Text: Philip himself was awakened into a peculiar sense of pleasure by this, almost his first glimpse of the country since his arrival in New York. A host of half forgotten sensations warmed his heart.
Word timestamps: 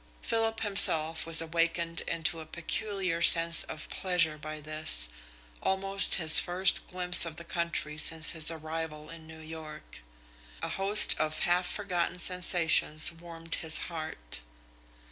Philip 0.23 0.61
himself 0.61 1.27
was 1.27 1.43
awakened 1.43 2.01
into 2.07 2.39
a 2.39 2.47
peculiar 2.47 3.21
sense 3.21 3.61
of 3.61 3.87
pleasure 3.89 4.35
by 4.35 4.59
this, 4.59 5.09
almost 5.61 6.15
his 6.15 6.39
first 6.39 6.87
glimpse 6.87 7.23
of 7.23 7.35
the 7.35 7.43
country 7.43 7.99
since 7.99 8.31
his 8.31 8.49
arrival 8.49 9.11
in 9.11 9.27
New 9.27 9.41
York. 9.41 10.01
A 10.63 10.69
host 10.69 11.15
of 11.19 11.41
half 11.41 11.67
forgotten 11.67 12.17
sensations 12.17 13.11
warmed 13.11 13.53
his 13.61 13.77
heart. 13.77 14.41